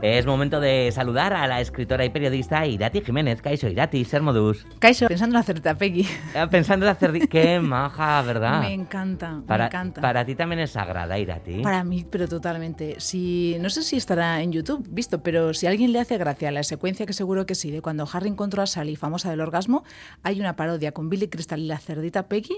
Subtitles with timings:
[0.00, 3.42] Es momento de saludar a la escritora y periodista Irati Jiménez.
[3.42, 4.64] Kaixo, Irati, Sermodus.
[4.78, 6.06] Kaixo, pensando en hacerte Peggy.
[6.36, 7.28] Ah, Pensando en hacer...
[7.28, 8.60] Qué maja, ¿verdad?
[8.60, 10.00] Me encanta, para, me encanta.
[10.00, 11.62] Para ti también es sagrada, Irati.
[11.62, 12.94] Para mí, pero totalmente.
[13.00, 16.52] Si, no sé si estará en YouTube, visto, pero si a alguien le hace gracia
[16.52, 19.82] la secuencia, que seguro que sí, de cuando Harry encontró a Sally, famosa del orgasmo,
[20.22, 22.54] hay una parodia con Billy Crystal y la cerdita Peggy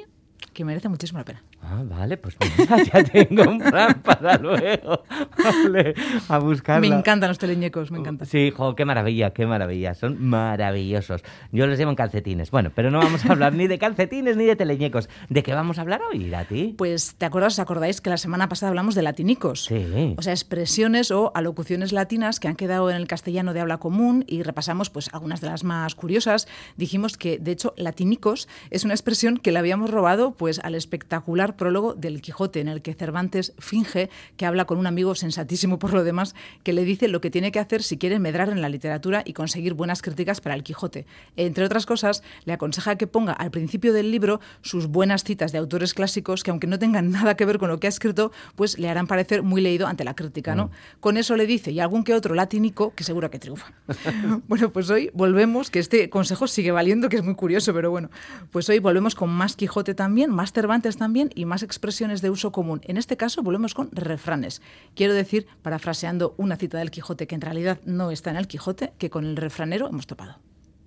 [0.52, 1.42] que merece muchísimo la pena.
[1.62, 5.02] Ah, vale, pues mira, ya tengo un plan para luego.
[5.44, 5.94] Vale,
[6.28, 6.80] a buscarla.
[6.80, 8.24] Me encantan los teleñecos, me encanta.
[8.24, 9.94] Sí, jo, qué maravilla, qué maravilla.
[9.94, 11.22] Son maravillosos.
[11.52, 12.50] Yo los llevo en calcetines.
[12.50, 15.08] Bueno, pero no vamos a hablar ni de calcetines ni de teleñecos.
[15.28, 16.74] ¿De qué vamos a hablar hoy, Irati?
[16.76, 19.64] Pues, ¿te acuerdas, os acordáis que la semana pasada hablamos de latinicos?
[19.64, 20.14] Sí.
[20.16, 24.24] O sea, expresiones o alocuciones latinas que han quedado en el castellano de habla común
[24.26, 26.48] y repasamos pues algunas de las más curiosas.
[26.76, 31.54] Dijimos que, de hecho, latinicos es una expresión que le habíamos robado pues al espectacular
[31.54, 35.92] prólogo del Quijote, en el que Cervantes finge que habla con un amigo sensatísimo por
[35.92, 38.70] lo demás, que le dice lo que tiene que hacer si quiere medrar en la
[38.70, 41.04] literatura y conseguir buenas críticas para el Quijote.
[41.36, 45.58] Entre otras cosas, le aconseja que ponga al principio del libro sus buenas citas de
[45.58, 48.78] autores clásicos que, aunque no tengan nada que ver con lo que ha escrito, pues
[48.78, 50.70] le harán parecer muy leído ante la crítica, ¿no?
[51.00, 53.74] Con eso le dice, y algún que otro latínico, que seguro que triunfa.
[54.48, 58.08] bueno, pues hoy volvemos, que este consejo sigue valiendo, que es muy curioso, pero bueno,
[58.50, 62.52] pues hoy volvemos con más Quijote también, más Cervantes también y más expresiones de uso
[62.52, 62.80] común.
[62.84, 64.62] En este caso volvemos con refranes.
[64.94, 68.92] Quiero decir, parafraseando una cita del Quijote que en realidad no está en el Quijote,
[68.98, 70.38] que con el refranero hemos topado.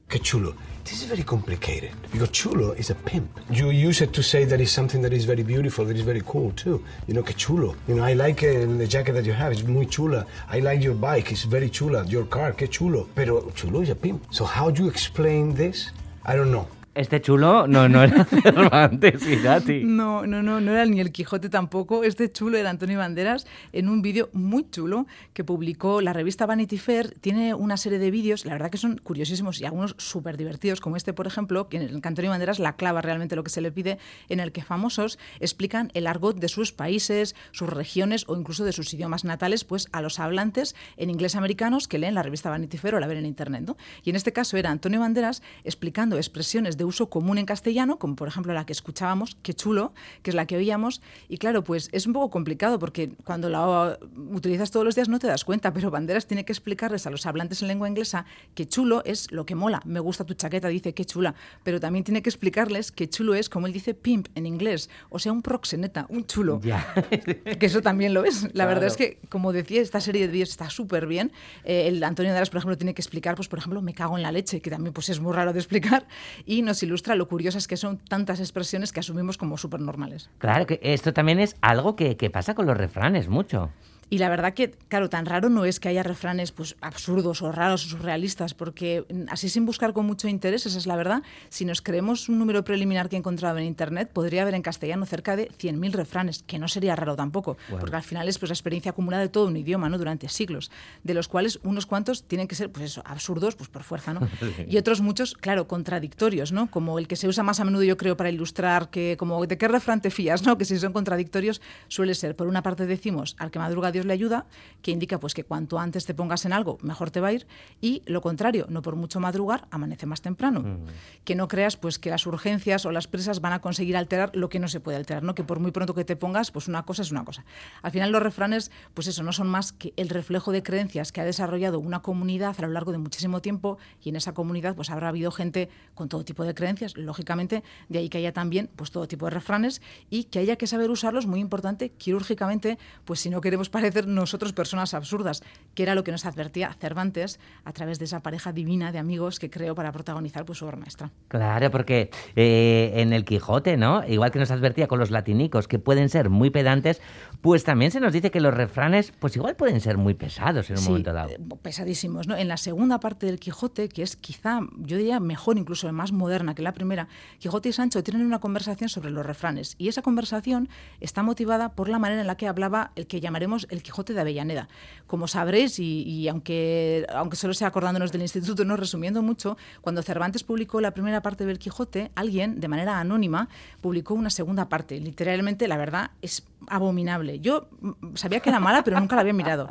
[0.07, 0.53] Que chulo.
[0.83, 3.29] This is very complicated because chulo is a pimp.
[3.49, 6.21] You use it to say that it's something that is very beautiful, that is very
[6.21, 6.83] cool too.
[7.07, 7.75] You know, que chulo.
[7.87, 9.53] You know, I like uh, the jacket that you have.
[9.53, 10.25] It's muy chula.
[10.51, 11.31] I like your bike.
[11.31, 12.05] It's very chula.
[12.05, 13.07] Your car, que chulo.
[13.15, 14.21] Pero chulo is a pimp.
[14.29, 15.91] So how do you explain this?
[16.25, 16.67] I don't know.
[16.95, 19.83] Este chulo no, no era Cervantes, Irati.
[19.83, 22.03] No, no, no, no era ni el Quijote tampoco.
[22.03, 26.77] Este chulo era Antonio Banderas en un vídeo muy chulo que publicó la revista Vanity
[26.77, 27.15] Fair.
[27.19, 30.95] Tiene una serie de vídeos, la verdad que son curiosísimos y algunos súper divertidos, como
[30.95, 33.61] este, por ejemplo, que en el que Antonio Banderas la clava realmente lo que se
[33.61, 33.97] le pide,
[34.29, 38.71] en el que famosos explican el argot de sus países, sus regiones o incluso de
[38.71, 42.77] sus idiomas natales, pues a los hablantes en inglés americanos que leen la revista Vanity
[42.77, 43.75] Fair o la ven en internet.
[44.03, 48.15] Y en este caso era Antonio Banderas explicando expresiones de uso común en castellano, como
[48.15, 51.01] por ejemplo la que escuchábamos, qué chulo, que es la que oíamos.
[51.29, 53.97] Y claro, pues es un poco complicado porque cuando la
[54.31, 57.25] utilizas todos los días no te das cuenta, pero Banderas tiene que explicarles a los
[57.25, 59.81] hablantes en lengua inglesa que chulo es lo que mola.
[59.85, 61.35] Me gusta tu chaqueta, dice qué chula.
[61.63, 64.89] Pero también tiene que explicarles que chulo es, como él dice, pimp en inglés.
[65.09, 66.59] O sea, un proxeneta, un chulo.
[66.63, 66.93] Ya.
[67.59, 68.43] que eso también lo es.
[68.43, 68.69] La Claro.
[68.69, 71.31] verdad es que, como decía, esta serie de vídeos está súper bien.
[71.63, 74.23] Eh, el Antonio Banderas, por ejemplo, tiene que explicar, pues, por ejemplo, me cago en
[74.23, 76.07] la leche, que también pues, es muy raro de explicar.
[76.45, 80.29] Y ilustra lo curiosas que son tantas expresiones que asumimos como súper normales.
[80.39, 83.69] Claro, que esto también es algo que, que pasa con los refranes mucho.
[84.13, 87.51] Y la verdad que, claro, tan raro no es que haya refranes pues, absurdos o
[87.51, 91.65] raros o surrealistas, porque así sin buscar con mucho interés, esa es la verdad, si
[91.65, 95.35] nos creemos un número preliminar que he encontrado en Internet, podría haber en castellano cerca
[95.35, 97.79] de 100.000 refranes, que no sería raro tampoco, Wow.
[97.79, 99.97] porque al final es pues, la experiencia acumulada de todo un idioma ¿no?
[99.97, 100.69] durante siglos,
[101.03, 104.27] de los cuales unos cuantos tienen que ser pues eso, absurdos pues, por fuerza, ¿no?
[104.67, 106.69] y otros muchos, claro, contradictorios, ¿no?
[106.69, 109.57] como el que se usa más a menudo yo creo para ilustrar que como de
[109.57, 110.55] qué refrán te fías, ¿no?
[110.55, 114.13] que si son contradictorios suele ser, por una parte decimos, al que madruga Dios le
[114.13, 114.45] ayuda,
[114.81, 117.47] que indica pues que cuanto antes te pongas en algo, mejor te va a ir,
[117.81, 120.79] y lo contrario, no por mucho madrugar, amanece más temprano.
[121.23, 124.49] Que no creas pues que las urgencias o las prisas van a conseguir alterar lo
[124.49, 125.35] que no se puede alterar, ¿no?
[125.35, 127.45] Que por muy pronto que te pongas, pues una cosa es una cosa.
[127.81, 131.21] Al final los refranes, pues eso, no son más que el reflejo de creencias que
[131.21, 134.89] ha desarrollado una comunidad a lo largo de muchísimo tiempo y en esa comunidad pues
[134.89, 138.91] habrá habido gente con todo tipo de creencias, lógicamente, de ahí que haya también pues
[138.91, 143.29] todo tipo de refranes y que haya que saber usarlos, muy importante, quirúrgicamente, pues si
[143.29, 145.43] no queremos parecer nosotros personas absurdas,
[145.75, 149.39] que era lo que nos advertía Cervantes a través de esa pareja divina de amigos
[149.39, 151.11] que creó para protagonizar pues su obra maestra.
[151.27, 154.03] Claro, porque eh, en el Quijote, ¿no?
[154.07, 157.01] Igual que nos advertía con los latinicos, que pueden ser muy pedantes,
[157.41, 160.77] pues también se nos dice que los refranes, pues igual pueden ser muy pesados en
[160.77, 161.29] un Sí, momento dado.
[161.29, 162.27] eh, pesadísimos.
[162.27, 162.35] ¿no?
[162.35, 166.55] En la segunda parte del Quijote, que es quizá, yo diría, mejor, incluso más moderna
[166.55, 167.07] que la primera,
[167.39, 169.75] Quijote y Sancho tienen una conversación sobre los refranes.
[169.77, 170.69] Y esa conversación
[170.99, 174.21] está motivada por la manera en la que hablaba el que llamaremos el Quijote de
[174.21, 174.69] Avellaneda.
[175.07, 180.43] Como sabréis, y, aunque, aunque solo sea acordándonos del instituto, no resumiendo mucho, cuando Cervantes
[180.43, 183.49] publicó la primera parte del Quijote, alguien, de manera anónima,
[183.81, 184.99] publicó una segunda parte.
[184.99, 187.39] Literalmente, la verdad, es abominable.
[187.39, 187.67] Yo
[188.15, 189.69] sabía que era mala, pero nunca la había mirado.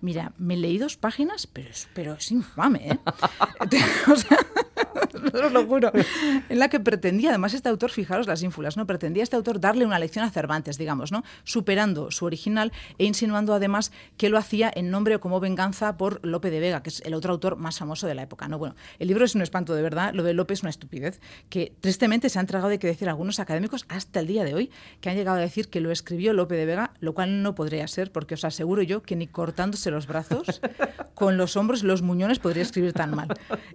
[0.00, 2.98] Mira, me leí dos páginas, pero es, pero es infame, ¿eh?
[4.12, 4.38] o sea,
[5.46, 5.92] os lo juro,
[6.48, 8.86] en la que pretendía, además este autor, fijaros las ínfulas, ¿no?
[8.86, 11.24] Pretendía este autor darle una lección a Cervantes, digamos, ¿no?
[11.44, 16.24] Superando su original e insinuando además que lo hacía en nombre o como venganza por
[16.24, 18.58] Lope de Vega, que es el otro autor más famoso de la época, ¿no?
[18.58, 21.72] Bueno, el libro es un espanto de verdad, lo de Lope es una estupidez, que
[21.80, 24.70] tristemente se han tragado de que decir algunos académicos hasta el día de hoy,
[25.00, 27.86] que han llegado a decir que lo escribió Lope de Vega, lo cual no podría
[27.88, 30.60] ser, porque os aseguro yo que ni cortándose los brazos,
[31.14, 33.28] con los hombros y los muñones podría escribir tan mal.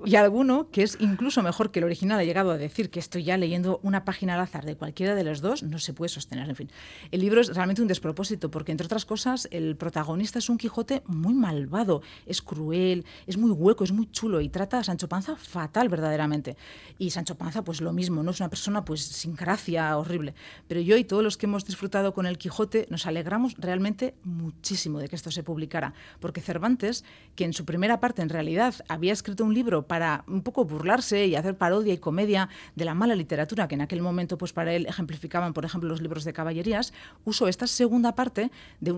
[0.06, 3.24] Y alguno, que es incluso mejor que el original, ha llegado a decir que estoy
[3.24, 6.50] ya leyendo una página al azar de cualquiera de los dos, no se puede sostener.
[6.50, 6.70] En fin,
[7.12, 11.04] el libro es realmente un despropósito, porque entre otras cosas, el protagonista es un Quijote
[11.06, 15.36] muy malvado, es cruel, es muy hueco, es muy chulo y trata a Sancho Panza
[15.36, 16.58] fatal verdaderamente.
[16.98, 20.34] Y Sancho Panza, pues lo mismo, no es una persona pues sin gracia, horrible.
[20.68, 25.00] Pero yo y todos los que hemos disfrutado con el Quijote nos alegramos realmente muchísimo
[25.00, 27.04] de que esto se publicara, porque Cervantes,
[27.36, 31.26] que en su primera parte en realidad había escrito un libro para un poco burlarse
[31.26, 34.74] y hacer parodia y comedia de la mala literatura que en aquel momento pues para
[34.74, 36.94] él ejemplificaban, por ejemplo, los libros de caballerías,
[37.26, 38.52] usó esta segunda parte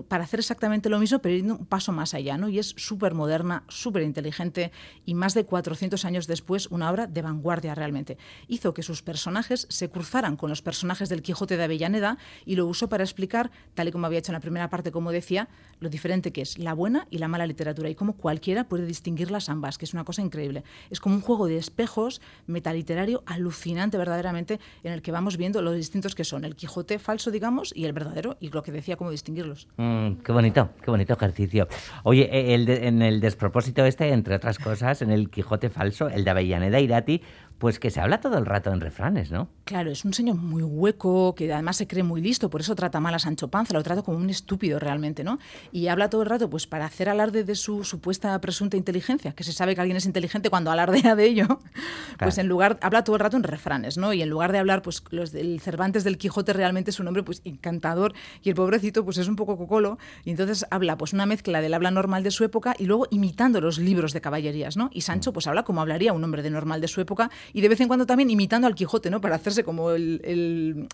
[0.08, 2.48] para hacer exactamente lo mismo, pero yendo un paso más allá, ¿no?
[2.48, 4.72] Y es súper moderna, súper inteligente
[5.04, 8.18] y más de 400 años después una obra de vanguardia realmente.
[8.48, 12.66] Hizo que sus personajes se cruzaran con los personajes del Quijote de Avellaneda y lo
[12.66, 15.48] usó para explicar, tal y como había hecho en la primera parte, como decía,
[15.80, 19.48] lo diferente que es la buena y la mala literatura y cómo cualquiera puede distinguirlas
[19.48, 20.64] ambas, que es una cosa increíble.
[20.90, 25.74] Es como un juego de espejos metaliterario alucinante verdaderamente en el que vamos viendo los
[25.74, 29.10] distintos que son, el Quijote falso, digamos, y el verdadero, y lo que decía, cómo
[29.10, 29.68] distinguirlos.
[29.76, 31.68] Mm, qué bonito, qué bonito ejercicio.
[32.04, 36.24] Oye, e, el en el despropósito este, entre otras cosas, en el Quijote falso, el
[36.24, 37.22] de Avellaneda Irati,
[37.58, 39.48] pues que se habla todo el rato en refranes, ¿no?
[39.64, 43.00] Claro, es un señor muy hueco, que además se cree muy listo, por eso trata
[43.00, 45.38] mal a Sancho Panza, lo trata como un estúpido realmente, ¿no?
[45.72, 49.42] Y habla todo el rato, pues para hacer alarde de su supuesta presunta inteligencia, que
[49.42, 51.46] se sabe que alguien es inteligente cuando alardea de ello,
[52.18, 54.12] pues en lugar, habla todo el rato en refranes, ¿no?
[54.12, 57.22] Y en lugar de hablar, pues los del Cervantes del Quijote realmente es un hombre
[57.22, 58.12] pues encantador
[58.42, 61.74] y el pobrecito pues es un poco cocolo y entonces habla pues una mezcla del
[61.74, 64.90] habla normal de su época y luego imitando los libros de caballerías, ¿no?
[64.92, 67.68] Y Sancho pues habla como hablaría un hombre de normal de su época y de
[67.68, 69.20] vez en cuando también imitando al Quijote, ¿no?
[69.20, 70.20] Para hacerse como el,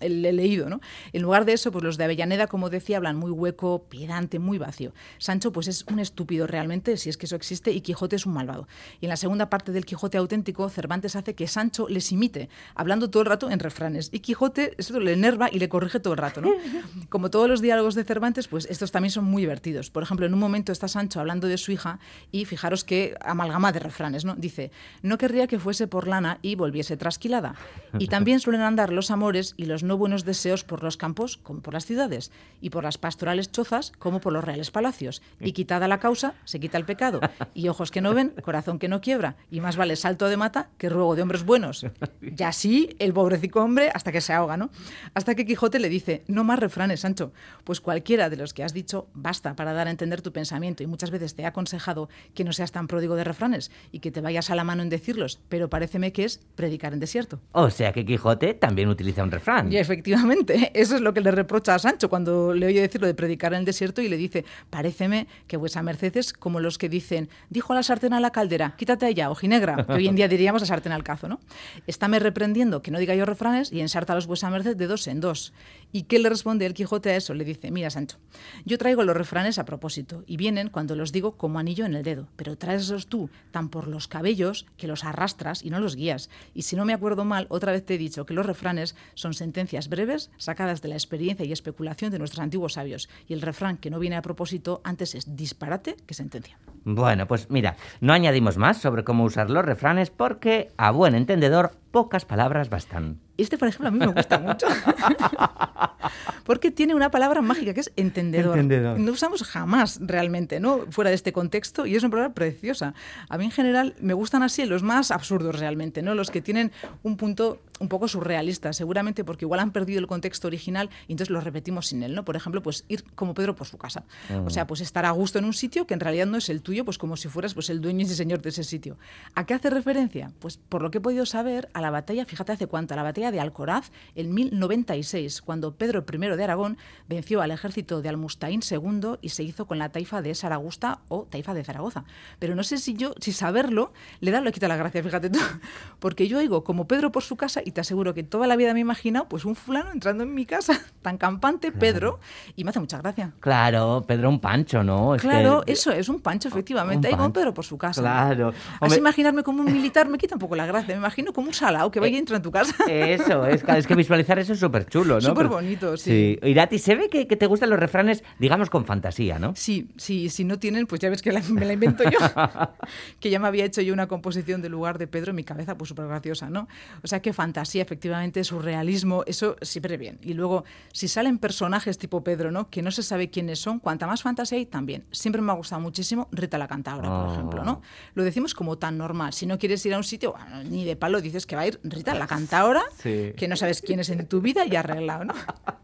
[0.00, 0.80] el, leído, ¿no?
[1.12, 4.58] En lugar de eso, pues los de Avellaneda, como decía, hablan muy hueco, pedante, muy
[4.58, 4.92] vacío.
[5.18, 8.34] Sancho, pues es un estúpido realmente, si es que eso existe, y Quijote es un
[8.34, 8.68] malvado.
[9.00, 13.10] Y en la segunda parte del Quijote auténtico, Cervantes hace que Sancho les imite, hablando
[13.10, 14.10] todo el rato en refranes.
[14.12, 16.50] Y Quijote, eso le enerva y le corrige todo el rato, ¿no?
[17.08, 19.90] Como todos los diálogos de Cervantes, pues estos también son muy divertidos.
[19.90, 21.98] Por ejemplo, en un momento está Sancho hablando de su hija
[22.30, 24.34] y fijaros qué amalgama de refranes, ¿no?
[24.34, 24.70] Dice,
[25.02, 27.54] no querría que fuese por lana y volviese trasquilada.
[27.98, 31.62] Y también suelen andar los amores y los no buenos deseos por los campos como
[31.62, 32.30] por las ciudades,
[32.60, 35.22] y por las pastorales chozas como por los reales palacios.
[35.40, 37.20] Y quitada la causa, se quita el pecado.
[37.54, 39.36] Y ojos que no ven, corazón que no quiebra.
[39.50, 41.86] Y más vale salto de mata que ruego de hombres buenos.
[42.20, 44.70] Y así el pobrecito hombre hasta que se ahoga, ¿no?
[45.14, 47.32] Hasta que Quijote le dice, no más refranes, Sancho,
[47.64, 50.86] pues cualquiera de los que has dicho basta para dar a entender tu pensamiento y
[50.86, 54.20] muchas veces te he aconsejado que no seas tan pródigo de refranes y que te
[54.20, 57.40] vayas a la mano en decirlos, pero paréceme que es predicar en desierto.
[57.52, 59.72] O sea que Quijote también utiliza un refrán.
[59.72, 63.06] Y efectivamente, eso es lo que le reprocha a Sancho cuando le oye decir lo
[63.06, 66.78] de predicar en el desierto y le dice, paréceme que vuesa merced es como los
[66.78, 70.16] que dicen, dijo a la sartén a la caldera, quítate allá, ojinegra, que hoy en
[70.16, 71.40] día diríamos a sartén al cazo, ¿no?
[71.86, 75.20] Estáme reprendiendo que no diga yo refranes y ensarta los vuesa merced de dos en
[75.20, 75.52] dos.
[75.90, 77.34] ¿Y qué le responde el Quijote a eso?
[77.34, 78.18] Le dice, mira Sancho,
[78.64, 82.02] yo traigo los refranes a propósito y vienen cuando los digo como anillo en el
[82.02, 86.21] dedo, pero traeslos tú tan por los cabellos que los arrastras y no los guías.
[86.54, 89.34] Y si no me acuerdo mal, otra vez te he dicho que los refranes son
[89.34, 93.08] sentencias breves sacadas de la experiencia y especulación de nuestros antiguos sabios.
[93.28, 96.58] Y el refrán que no viene a propósito antes es disparate que sentencia.
[96.84, 101.72] Bueno, pues mira, no añadimos más sobre cómo usar los refranes porque a buen entendedor
[101.90, 103.20] pocas palabras bastan.
[103.36, 104.66] Este, por ejemplo, a mí me gusta mucho.
[106.44, 108.58] Porque tiene una palabra mágica que es entendedor.
[108.98, 110.80] No usamos jamás realmente, ¿no?
[110.90, 112.94] Fuera de este contexto y es una palabra preciosa.
[113.28, 116.14] A mí en general me gustan así los más absurdos realmente, ¿no?
[116.14, 116.72] Los que tienen
[117.02, 121.30] un punto un poco surrealista, seguramente porque igual han perdido el contexto original y entonces
[121.30, 122.24] lo repetimos sin él, ¿no?
[122.24, 124.04] Por ejemplo, pues ir como Pedro por su casa.
[124.44, 126.62] O sea, pues estar a gusto en un sitio que en realidad no es el
[126.62, 128.98] tuyo, pues como si fueras pues el dueño y señor de ese sitio.
[129.34, 130.32] ¿A qué hace referencia?
[130.38, 133.02] Pues por lo que he podido saber, a la batalla, fíjate hace cuánto, a la
[133.02, 138.60] batalla de Alcoraz en 1096, cuando Pedro I de Aragón venció al ejército de Almustain
[138.68, 142.04] II y se hizo con la taifa de Saragusta o taifa de Zaragoza.
[142.38, 145.38] Pero no sé si yo, si saberlo, le da lo quita la gracia, fíjate tú.
[145.98, 148.54] Porque yo oigo como Pedro por su casa y y te aseguro que toda la
[148.54, 152.20] vida me he imaginado pues un fulano entrando en mi casa, tan campante, Pedro,
[152.54, 153.32] y me hace mucha gracia.
[153.40, 155.14] Claro, Pedro un pancho, ¿no?
[155.14, 157.08] Es Claro, que- eso es un pancho, efectivamente.
[157.08, 157.32] un Ahí con.
[157.32, 158.02] Pedro por su casa.
[158.02, 158.48] Claro.
[158.50, 160.94] Así Hombre, imaginarme como un militar me quita un poco la gracia.
[160.94, 162.74] Me imagino como un salao que vaya y entra en tu casa.
[162.88, 165.20] Eso, es, claro, es que visualizar eso es súper chulo, ¿no?
[165.22, 166.38] Súper Pero- bonito, sí.
[166.42, 169.54] Irati, se ve que, que te gustan los refranes, digamos, con fantasía, ¿no?
[169.56, 172.18] Sí, sí, si no tienen, pues ya ves que la- me la invento yo.
[173.20, 175.76] que ya me había hecho yo una composición del lugar de Pedro en mi cabeza,
[175.78, 176.68] pues súper graciosa, ¿no?
[177.02, 177.51] O sea, que fantasía,
[177.82, 180.18] efectivamente, surrealismo, eso siempre bien.
[180.22, 182.70] Y luego, si salen personajes tipo Pedro, ¿no?
[182.70, 185.04] Que no se sabe quiénes son, cuanta más fantasía hay, también.
[185.10, 187.32] Siempre me ha gustado muchísimo Rita la Cantabra, por Oh.
[187.34, 187.82] ejemplo, ¿no?
[188.14, 189.32] Lo decimos como tan normal.
[189.32, 191.66] Si no quieres ir a un sitio, bueno, ni de palo dices que va a
[191.66, 193.32] ir Rita la Cantabra, Sí.
[193.36, 195.34] que no sabes quién es en tu vida y arreglado, ¿no?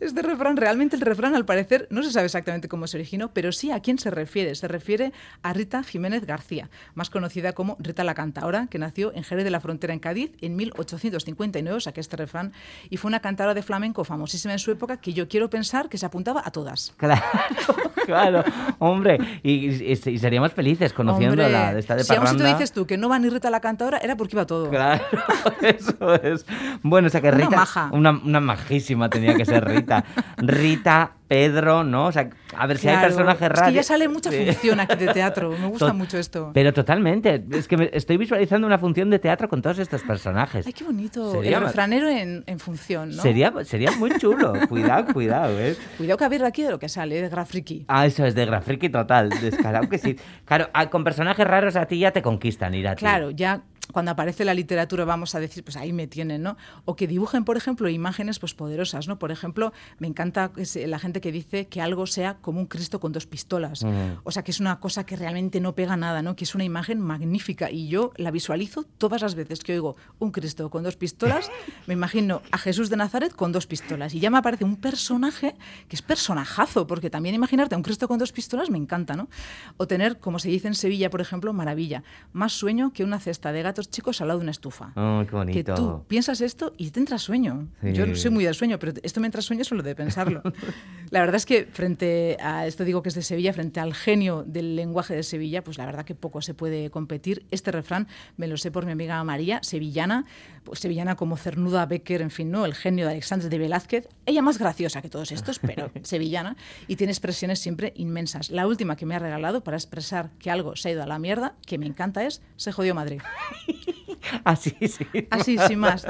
[0.00, 3.52] Este refrán, realmente el refrán al parecer no se sabe exactamente cómo se originó, pero
[3.52, 4.54] sí a quién se refiere.
[4.54, 9.24] Se refiere a Rita Jiménez García, más conocida como Rita la Cantaora, que nació en
[9.24, 12.52] Jerez de la Frontera, en Cádiz, en 1859, o sea que este refrán,
[12.90, 15.98] y fue una cantadora de flamenco famosísima en su época que yo quiero pensar que
[15.98, 16.92] se apuntaba a todas.
[16.96, 17.22] Claro,
[18.06, 18.44] claro,
[18.78, 22.44] hombre, y, y- y seríamos felices conociéndola Hombre, de esta de si a un parranda.
[22.44, 24.70] sitio dices tú que no va ni Rita la Cantaora, era porque iba todo.
[24.70, 25.04] Claro,
[25.62, 26.46] eso es.
[26.82, 27.56] Bueno, o sea que Una Rita.
[27.56, 27.88] maja.
[27.92, 30.04] Una, una majísima tenía que ser Rita.
[30.38, 32.06] Rita, Pedro, ¿no?
[32.06, 33.68] O sea, a ver si hay personajes Es raros.
[33.68, 36.50] que ya sale mucha función aquí de teatro, me gusta mucho esto.
[36.52, 37.42] Pero totalmente.
[37.50, 40.66] Es que me- estoy visualizando una función de teatro con todos estos personajes.
[40.66, 41.32] Ay, qué bonito.
[41.32, 43.22] Sería el refranero en, en función, ¿no?
[43.22, 44.52] Sería, sería muy chulo.
[44.68, 45.76] cuidado, cuidado, ¿eh?
[45.96, 47.84] Cuidado que a ver aquí de lo que sale, de Grafriki.
[47.88, 50.16] Ah, eso es de Grafriki total, descarado que sí.
[50.44, 53.00] Claro, ah, con personajes raros a ti ya te conquistan, Irati.
[53.00, 53.62] Claro, ya
[53.92, 56.56] cuando aparece la literatura vamos a decir, pues ahí me tienen, ¿no?
[56.84, 59.18] O que dibujen, por ejemplo, imágenes pues poderosas, ¿no?
[59.18, 62.98] Por ejemplo, me encanta ese- la gente que dice que algo sea como un Cristo
[62.98, 63.84] con dos pistolas.
[63.84, 64.18] Mm.
[64.24, 66.34] O sea, que es una cosa que realmente no pega nada, ¿no?
[66.34, 70.30] Que es una imagen magnífica y yo la visualizo todas las veces que oigo un
[70.30, 71.50] Cristo con dos pistolas,
[71.86, 75.54] me imagino a Jesús de Nazaret con dos pistolas y ya me aparece un personaje
[75.88, 79.28] que es personajazo, porque también imaginarte a un Cristo con dos pistolas me encanta, ¿no?
[79.76, 83.52] O tener, como se dice en Sevilla, por ejemplo, maravilla, más sueño que una cesta
[83.52, 84.92] de gatos chicos al lado de una estufa.
[84.94, 85.74] Oh, qué que bonito.
[85.74, 87.66] tú piensas esto y te entra sueño.
[87.82, 87.92] Sí.
[87.92, 90.42] Yo no soy muy del sueño, pero esto me entra sueño solo de pensarlo.
[91.10, 94.44] la verdad es que frente a esto digo que es de Sevilla, frente al genio
[94.46, 97.46] del lenguaje de Sevilla, pues la verdad que poco se puede competir.
[97.50, 100.24] Este refrán me lo sé por mi amiga María, sevillana,
[100.62, 102.64] pues sevillana como Cernuda Becker, en fin, ¿no?
[102.64, 104.08] El genio de Alexandre de Velázquez.
[104.24, 108.50] Ella más graciosa que todos estos, pero sevillana y tiene expresiones siempre inmensas.
[108.50, 111.18] La última que me ha regalado para expresar que algo se ha ido a la
[111.18, 113.20] mierda, que me encanta es se jodió Madrid.
[114.44, 115.06] Así, sí.
[115.30, 116.06] Así, sin más.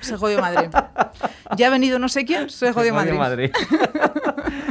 [0.00, 0.70] Se jodió Madrid.
[1.56, 3.50] Ya ha venido no sé quién, se jodió Madrid.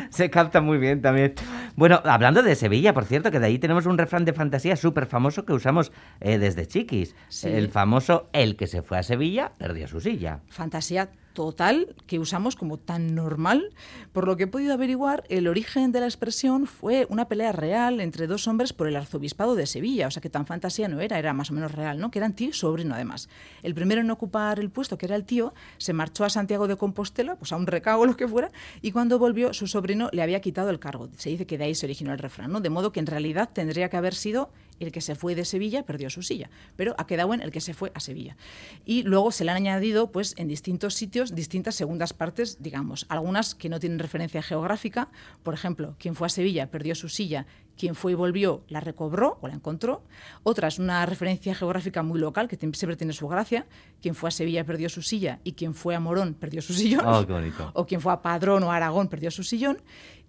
[0.09, 1.35] Se capta muy bien también.
[1.75, 5.05] Bueno, hablando de Sevilla, por cierto, que de ahí tenemos un refrán de fantasía súper
[5.05, 5.91] famoso que usamos
[6.21, 7.15] eh, desde chiquis.
[7.27, 7.49] Sí.
[7.49, 10.39] El famoso, el que se fue a Sevilla, perdió su silla.
[10.47, 13.69] Fantasía total que usamos como tan normal.
[14.11, 18.01] Por lo que he podido averiguar, el origen de la expresión fue una pelea real
[18.01, 20.07] entre dos hombres por el arzobispado de Sevilla.
[20.07, 22.09] O sea que tan fantasía no era, era más o menos real, ¿no?
[22.09, 23.29] Que eran tío y sobrino además.
[23.61, 26.75] El primero en ocupar el puesto, que era el tío, se marchó a Santiago de
[26.75, 28.49] Compostela, pues a un recao o lo que fuera,
[28.81, 31.07] y cuando volvió su sobrino le había quitado el cargo.
[31.17, 32.61] Se dice que de ahí se originó el refrán, ¿no?
[32.61, 34.49] De modo que en realidad tendría que haber sido
[34.85, 37.61] el que se fue de Sevilla perdió su silla, pero ha quedado en el que
[37.61, 38.37] se fue a Sevilla.
[38.85, 43.55] Y luego se le han añadido, pues, en distintos sitios, distintas segundas partes, digamos, algunas
[43.55, 45.09] que no tienen referencia geográfica.
[45.43, 47.45] Por ejemplo, quien fue a Sevilla perdió su silla,
[47.77, 50.03] quien fue y volvió la recobró o la encontró.
[50.43, 53.67] Otras, una referencia geográfica muy local, que siempre tiene su gracia.
[54.01, 57.05] Quien fue a Sevilla perdió su silla y quien fue a Morón perdió su sillón.
[57.05, 57.71] Oh, qué bonito.
[57.73, 59.77] O quien fue a Padrón o a Aragón perdió su sillón.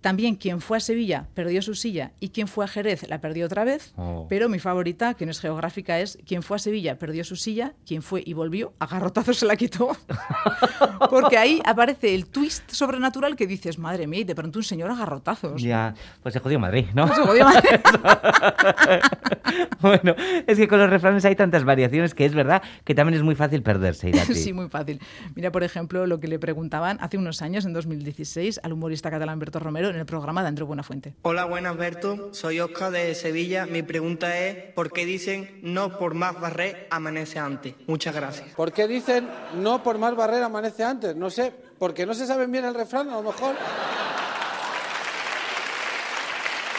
[0.00, 3.46] También quien fue a Sevilla perdió su silla y quien fue a Jerez la perdió
[3.46, 3.92] otra vez.
[3.96, 4.26] Oh.
[4.28, 7.74] Pero mi favorita, que no es geográfica, es quien fue a Sevilla perdió su silla,
[7.86, 9.96] quien fue y volvió, a garrotazos se la quitó.
[11.10, 14.90] Porque ahí aparece el twist sobrenatural que dices, madre mía, y de pronto un señor
[14.90, 15.60] a garrotazos.
[15.60, 17.06] Ya, pues se jodió Madrid, ¿no?
[17.06, 17.70] No se jodió Madrid.
[19.80, 20.14] bueno,
[20.46, 23.34] es que con los refranes hay tantas variaciones que es verdad que también es muy
[23.34, 24.34] fácil perderse, Irati.
[24.38, 25.00] Sí, muy fácil.
[25.34, 29.38] Mira, por ejemplo, lo que le preguntaban hace unos años, en 2016, al humorista catalán
[29.38, 31.14] Berto Romero en el programa de Andreu Buenafuente.
[31.22, 32.32] Hola, buenas, Berto.
[32.34, 33.66] Soy Oscar de Sevilla.
[33.66, 37.74] Mi pregunta es, ¿por qué dicen no por más barrer amanece antes?
[37.86, 38.48] Muchas gracias.
[38.54, 41.14] ¿Por qué dicen no por más barrera amanece antes?
[41.16, 43.54] No sé, porque no se saben bien el refrán, a lo mejor.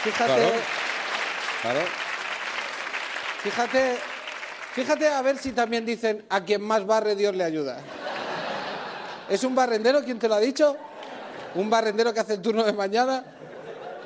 [0.02, 0.52] Fíjate, Claro.
[1.62, 1.80] Claro.
[3.42, 3.98] fíjate,
[4.72, 7.78] fíjate a ver si también dicen a quien más barre Dios le ayuda.
[9.28, 10.76] ¿Es un barrendero quien te lo ha dicho?
[11.54, 13.24] ¿Un barrendero que hace el turno de mañana?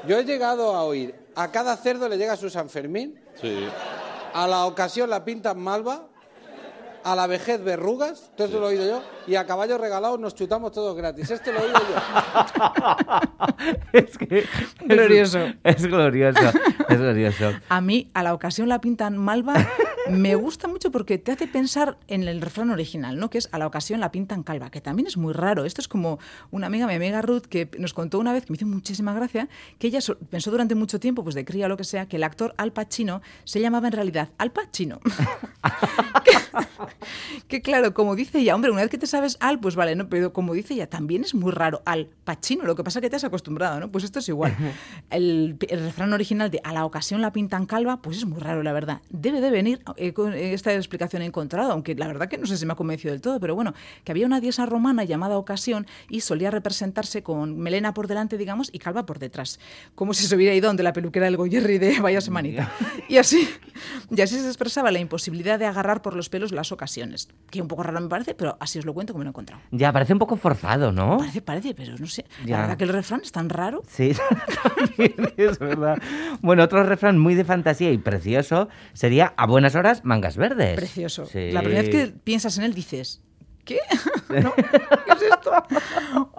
[0.06, 3.66] Yo he llegado a oír, a cada cerdo le llega su San Fermín, Sí.
[4.32, 6.06] a la ocasión la pintan malva
[7.04, 10.34] a la vejez verrugas, todo eso lo he oído yo, y a caballo regalado nos
[10.34, 11.30] chutamos todos gratis.
[11.30, 11.96] Este lo he oído yo.
[13.92, 14.46] es que...
[14.86, 15.40] Glorioso.
[15.62, 16.40] Es, es glorioso,
[16.88, 17.52] es glorioso.
[17.68, 19.52] A mí, a la ocasión la pintan malva,
[20.08, 23.30] me gusta mucho porque te hace pensar en el refrán original, ¿no?
[23.30, 25.64] Que es a la ocasión la pintan calva, que también es muy raro.
[25.64, 26.18] Esto es como
[26.50, 29.48] una amiga, mi amiga Ruth, que nos contó una vez, que me hizo muchísima gracia,
[29.78, 32.24] que ella pensó durante mucho tiempo, pues de cría o lo que sea, que el
[32.24, 35.00] actor Al Pacino se llamaba en realidad Al Pacino.
[37.48, 40.08] que claro, como dice ella, hombre, una vez que te sabes Al, pues vale, ¿no?
[40.08, 43.10] Pero como dice ella, también es muy raro Al Pacino, lo que pasa es que
[43.10, 43.90] te has acostumbrado, ¿no?
[43.90, 44.56] Pues esto es igual.
[45.10, 48.62] El, el refrán original de a la ocasión la pintan calva, pues es muy raro,
[48.62, 49.00] la verdad.
[49.10, 52.56] Debe de venir, eh, con esta explicación he encontrado, aunque la verdad que no sé
[52.56, 53.74] si me ha convencido del todo, pero bueno,
[54.04, 58.70] que había una diosa romana llamada Ocasión y solía representarse con melena por delante, digamos,
[58.72, 59.60] y calva por detrás.
[59.94, 62.72] Como si se hubiera ido donde la peluquera del Goyerri de vaya semanita.
[63.08, 63.48] Y así,
[64.10, 67.28] y así se expresaba la imposibilidad de agarrar por los pelos las ocasiones.
[67.50, 69.62] Que un poco raro me parece, pero así os lo cuento como lo he encontrado.
[69.70, 71.18] Ya, parece un poco forzado, ¿no?
[71.18, 72.24] Parece, parece, pero no sé.
[72.44, 72.56] Ya.
[72.56, 73.82] La verdad que el refrán es tan raro.
[73.88, 74.12] Sí,
[74.62, 75.98] también es verdad.
[76.40, 80.76] Bueno, otro refrán muy de fantasía y precioso sería a buenas horas mangas verdes.
[80.76, 81.26] Precioso.
[81.26, 81.50] Sí.
[81.50, 83.22] La primera vez que piensas en él dices,
[83.64, 83.80] ¿qué?
[84.42, 84.54] ¿No?
[84.54, 85.52] ¿Qué es esto?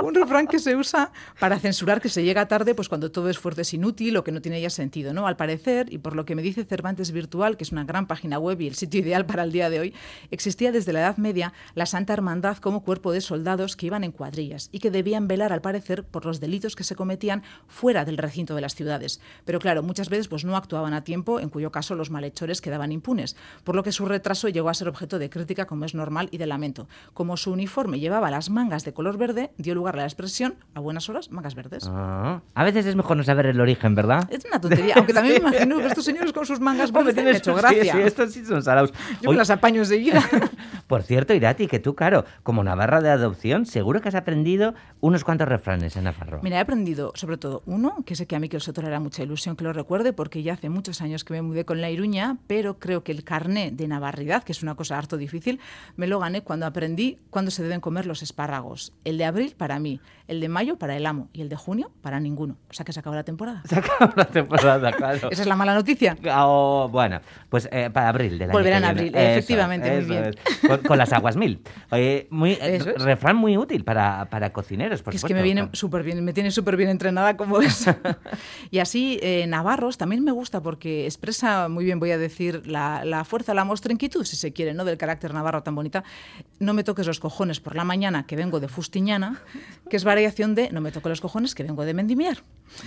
[0.04, 3.62] Un refrán que se usa para censurar que se llega tarde pues cuando todo esfuerzo
[3.62, 5.28] es inútil o que no tiene ya sentido, ¿no?
[5.28, 8.40] Al parecer, y por lo que me dice Cervantes Virtual, que es una gran página
[8.40, 9.94] web y el sitio ideal para el día de hoy,
[10.32, 14.12] existía desde la Edad Media la Santa Hermandad como cuerpo de soldados que iban en
[14.12, 18.18] cuadrillas y que debían velar, al parecer, por los delitos que se cometían fuera del
[18.18, 19.20] recinto de las ciudades.
[19.46, 22.92] Pero claro, muchas veces pues no actuaban a tiempo, en cuyo caso los malhechores quedaban
[22.92, 26.30] impunes, por lo que su retraso llegó a ser objeto de crítica como es normal
[26.32, 26.88] y de lamento.
[27.16, 30.82] Como su uniforme llevaba las mangas de color verde, dio lugar a la expresión a
[30.82, 31.90] buenas horas mangas verdes.
[31.90, 34.28] Ah, a veces es mejor no saber el origen, ¿verdad?
[34.30, 37.30] Es una tontería, aunque también me imagino que estos señores con sus mangas verdes han
[37.30, 37.84] hecho gracia.
[37.84, 38.92] Sí, sí, estos sí son salados.
[39.22, 40.22] Yo Oye, me las apaño enseguida.
[40.88, 45.24] Por cierto, Irati, que tú, claro, como navarra de adopción, seguro que has aprendido unos
[45.24, 46.42] cuantos refranes en Navarro.
[46.44, 49.00] Mira, he aprendido sobre todo uno, que sé que a mí que el Sotor era
[49.00, 51.90] mucha ilusión que lo recuerde, porque ya hace muchos años que me mudé con la
[51.90, 55.62] Iruña, pero creo que el carné de navarridad, que es una cosa harto difícil,
[55.96, 58.94] me lo gané cuando aprendí cuándo se deben comer los espárragos.
[59.04, 61.92] El de abril para mí, el de mayo para el amo y el de junio
[62.02, 62.58] para ninguno.
[62.70, 63.62] O sea que se acabó la temporada.
[63.68, 65.30] Se acaba la temporada, claro.
[65.32, 66.18] Esa es la mala noticia.
[66.36, 69.08] Oh, bueno, pues eh, para abril del año Volverá que en viene.
[69.10, 70.24] abril, Eso efectivamente, muy eso bien.
[70.26, 70.70] es.
[70.70, 71.62] Con, con las aguas mil.
[71.92, 75.36] Oye, muy, eh, refrán muy útil para, para cocineros, por que es que supuesto.
[75.36, 77.86] me viene súper bien, me tiene súper bien entrenada como es.
[78.72, 83.06] y así, eh, Navarros también me gusta porque expresa muy bien, voy a decir, la,
[83.06, 84.86] la fuerza, la mostrenquitud, si se quiere, ¿no?
[84.86, 86.04] Del carácter navarro tan bonita.
[86.60, 89.42] No me toques los cojones por la mañana, que vengo de Fustiñana,
[89.90, 92.38] que es variación de no me toques los cojones, que vengo de Mendimiar.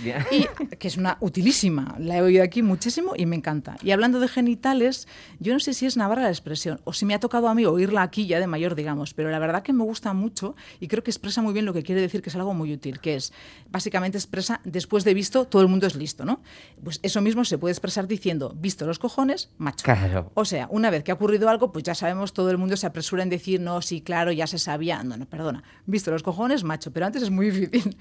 [0.03, 0.25] Ya.
[0.31, 3.77] Y que es una utilísima, la he oído aquí muchísimo y me encanta.
[3.81, 5.07] Y hablando de genitales,
[5.39, 7.65] yo no sé si es navarra la expresión o si me ha tocado a mí
[7.65, 11.03] oírla aquí ya de mayor, digamos, pero la verdad que me gusta mucho y creo
[11.03, 13.31] que expresa muy bien lo que quiere decir que es algo muy útil, que es
[13.69, 16.41] básicamente expresa después de visto todo el mundo es listo, ¿no?
[16.83, 19.85] Pues eso mismo se puede expresar diciendo visto los cojones, macho.
[19.85, 20.31] Claro.
[20.33, 22.85] O sea, una vez que ha ocurrido algo, pues ya sabemos, todo el mundo se
[22.85, 25.03] apresura en decir, no, sí, claro, ya se sabía.
[25.03, 25.63] No, no, perdona.
[25.85, 27.95] Visto los cojones, macho, pero antes es muy difícil.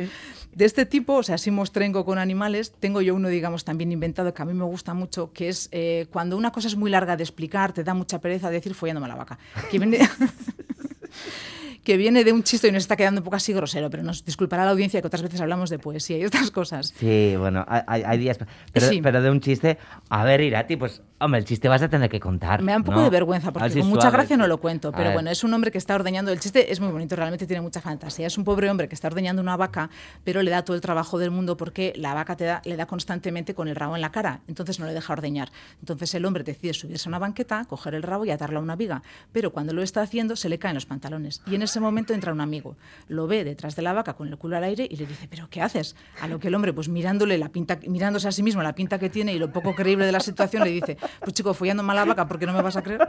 [0.54, 4.34] De este tipo, o sea, si mostrengo con animales, tengo yo uno, digamos, también inventado
[4.34, 7.16] que a mí me gusta mucho, que es eh, cuando una cosa es muy larga
[7.16, 9.38] de explicar, te da mucha pereza decir follándome a la vaca.
[9.70, 10.00] Que viene...
[11.84, 14.24] que viene de un chiste y nos está quedando un poco así grosero, pero nos
[14.24, 16.92] disculpará la audiencia que otras veces hablamos de poesía y estas cosas.
[16.98, 18.38] Sí, bueno, hay, días.
[18.72, 19.00] Pero, Sí.
[19.02, 19.78] pero de un chiste.
[20.08, 22.62] A ver, Irati, pues, hombre, el chiste vas a tener que contar.
[22.62, 23.04] Me da un poco ¿no?
[23.04, 25.78] de vergüenza porque con mucha gracia no lo cuento, pero bueno, es un hombre que
[25.78, 26.32] está ordeñando.
[26.32, 28.26] El chiste es muy bonito, realmente tiene mucha fantasía.
[28.26, 29.90] Es un pobre hombre que está ordeñando una vaca,
[30.24, 32.86] pero le da todo el trabajo del mundo porque la vaca te da, le da
[32.86, 35.50] constantemente con el rabo en la cara, entonces no le deja ordeñar.
[35.80, 38.76] Entonces el hombre decide subirse a una banqueta, coger el rabo y atarla a una
[38.76, 42.12] viga, pero cuando lo está haciendo se le caen los pantalones y en ese momento
[42.14, 42.76] entra un amigo,
[43.08, 45.48] lo ve detrás de la vaca con el culo al aire y le dice, pero
[45.50, 45.94] ¿qué haces?
[46.20, 48.98] A lo que el hombre, pues mirándole la pinta, mirándose a sí mismo la pinta
[48.98, 52.04] que tiene y lo poco creíble de la situación, le dice, pues chico, follando mala
[52.04, 53.06] vaca, ¿por qué no me vas a creer?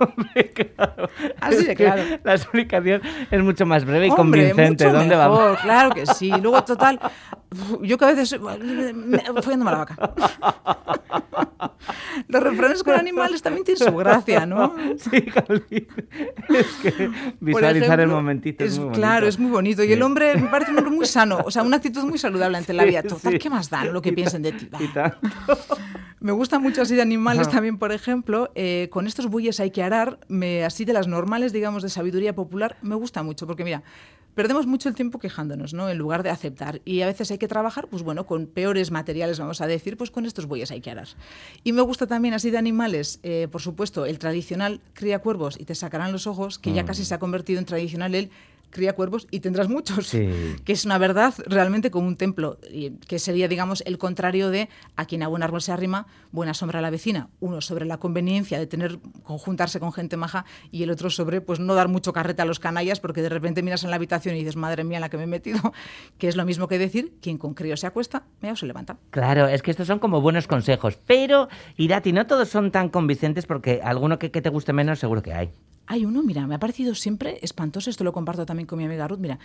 [0.00, 1.08] Hombre, claro.
[1.40, 2.02] Así Es de claro.
[2.24, 4.84] La explicación es mucho más breve y Hombre, convincente.
[4.86, 5.60] mucho ¿Dónde mejor, vamos?
[5.60, 6.30] Claro que sí.
[6.40, 7.00] Luego, total,
[7.82, 9.96] yo que a veces follando mala vaca.
[12.28, 14.74] Los refranes con animales también tienen su gracia, ¿no?
[14.98, 15.88] Sí, Gabriel.
[16.48, 18.98] Es que visualizar el ejemplo, momentito es, muy bonito.
[19.00, 19.82] Claro, es muy bonito.
[19.82, 19.92] Y Sí.
[19.94, 22.72] el hombre me parece un hombre muy sano, o sea, una actitud muy saludable ante
[22.72, 23.02] la Sí, vida.
[23.02, 23.38] Total, sí.
[23.38, 24.68] ¿qué más dan lo que Y piensen de ti?
[24.78, 25.18] y tanto.
[26.20, 27.56] Me gusta mucho así de animales Ajá.
[27.56, 28.52] también, por ejemplo.
[28.54, 32.32] eh, con estos bueyes hay que arar, me, así de las normales, digamos, de sabiduría
[32.32, 33.82] popular, me gusta mucho, porque mira,
[34.34, 35.88] perdemos mucho el tiempo quejándonos, ¿no?
[35.88, 36.80] En lugar de aceptar.
[36.84, 40.10] Y a veces hay que trabajar, pues bueno, con peores materiales, vamos a decir, pues
[40.10, 41.08] con estos bueyes hay que arar.
[41.64, 45.64] Y me gusta también así de animales, eh, por supuesto, el tradicional cría cuervos y
[45.64, 48.30] te sacarán los ojos, que ya casi se ha convertido en tradicional el
[48.72, 50.28] cría cuervos y tendrás muchos, Sí.
[50.64, 52.58] que es una verdad realmente como un templo,
[53.06, 56.80] que sería, digamos, el contrario de a quien a buen árbol se arrima, buena sombra
[56.80, 57.28] a la vecina.
[57.38, 61.60] Uno sobre la conveniencia de tener, conjuntarse con gente maja y el otro sobre, pues,
[61.60, 64.38] no dar mucho carrete a los canallas porque de repente miras en la habitación y
[64.40, 65.60] dices, madre mía, en la que me he metido,
[66.18, 68.96] que es lo mismo que decir, quien con crío se acuesta, mea o se levanta.
[69.10, 70.98] Claro, es que estos son como buenos consejos.
[71.06, 75.22] Pero, Irati, no todos son tan convincentes porque alguno que, que te guste menos seguro
[75.22, 75.50] que hay.
[75.92, 79.06] Hay uno, mira, me ha parecido siempre espantoso, esto lo comparto también con mi amiga
[79.06, 79.38] Ruth, mira,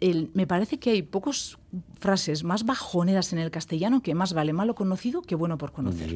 [0.00, 1.58] el- me parece que hay pocas
[1.98, 6.10] frases más bajoneras en el castellano que más vale malo conocido que bueno por conocer.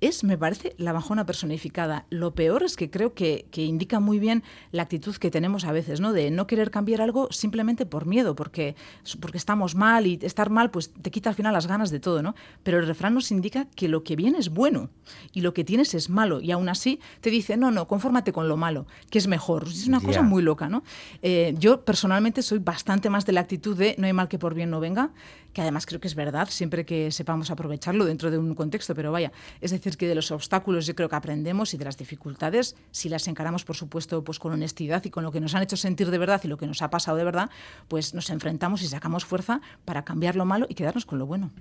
[0.00, 2.04] Es, me parece, la bajona personificada.
[2.10, 5.72] Lo peor es que creo que, que indica muy bien la actitud que tenemos a
[5.72, 6.12] veces, ¿no?
[6.12, 8.74] De no querer cambiar algo simplemente por miedo, porque,
[9.20, 12.22] porque estamos mal y estar mal pues te quita al final las ganas de todo,
[12.22, 12.34] ¿no?
[12.64, 14.90] Pero el refrán nos indica que lo que viene es bueno
[15.32, 18.46] y lo que tienes es malo y aún así te dice, no, no, confórmate con
[18.48, 19.68] lo malo, que es mejor.
[19.68, 20.22] Es una cosa Ya.
[20.22, 20.82] muy loca, ¿no?
[21.22, 24.52] Eh, yo personalmente soy bastante más de la actitud de no hay mal que por
[24.54, 25.10] bien no venga,
[25.52, 29.12] que además creo que es verdad, siempre que sepamos aprovecharlo dentro de un contexto, pero
[29.12, 32.74] vaya, es decir, que de los obstáculos yo creo que aprendemos y de las dificultades,
[32.90, 35.76] si las encaramos, por supuesto, pues con honestidad y con lo que nos han hecho
[35.76, 37.50] sentir de verdad y lo que nos ha pasado de verdad,
[37.86, 41.52] pues nos enfrentamos y sacamos fuerza para cambiar lo malo y quedarnos con lo bueno.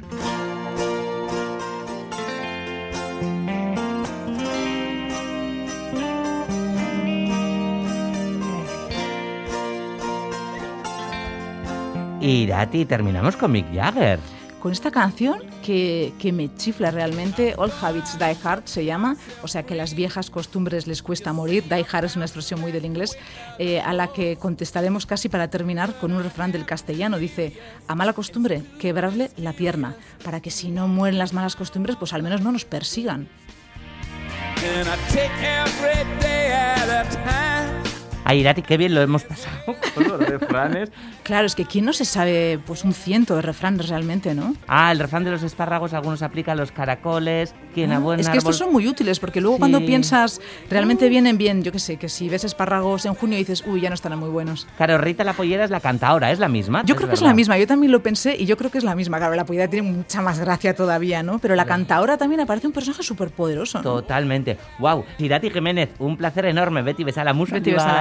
[12.24, 14.20] Irati, terminamos con Mick Jagger.
[14.64, 19.50] con esta canción que, que me chifla realmente, All Habits Die Hard se llama, o
[19.50, 22.86] sea que las viejas costumbres les cuesta morir, Die Hard es una expresión muy del
[22.86, 23.18] inglés,
[23.60, 27.60] eh, a la que contestaremos casi para terminar con un refrán del castellano, dice,
[27.90, 32.14] a mala costumbre, quebrarle la pierna, para que si no mueren las malas costumbres, pues
[32.14, 33.28] al menos no nos persigan.
[34.64, 37.63] And I take every day at a time.
[38.26, 40.92] Ay, Irati, qué bien lo hemos pasado con los refranes.
[41.24, 44.56] Claro, es que ¿quién no se sabe pues un ciento de refranes realmente, no?
[44.68, 47.54] Ah, el refrán de los espárragos, algunos aplica a los caracoles.
[47.74, 51.10] Quien a Ah, buen es que estos son muy útiles porque luego cuando piensas realmente
[51.10, 53.96] vienen bien, yo qué sé, que si ves espárragos en junio dices, uy, ya no
[53.96, 54.68] estarán muy buenos.
[54.78, 56.84] Claro, Rita la pollera es la cantaora, es la misma.
[56.86, 58.84] Yo creo que es la misma, yo también lo pensé y yo creo que es
[58.84, 59.18] la misma.
[59.18, 61.40] Claro, la pollera tiene mucha más gracia todavía, ¿no?
[61.40, 63.80] Pero la cantaora también aparece un personaje súper poderoso.
[63.80, 63.84] ¿no?
[63.84, 64.58] Totalmente.
[64.80, 66.82] Wow, Irati Jiménez, un placer enorme.
[66.82, 67.94] Betty Besala, musa Betty Besala.